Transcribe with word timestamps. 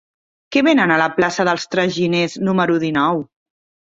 Què 0.55 0.61
venen 0.67 0.93
a 0.95 0.95
la 1.01 1.09
plaça 1.17 1.45
dels 1.49 1.65
Traginers 1.75 2.39
número 2.47 2.79
dinou? 2.85 3.23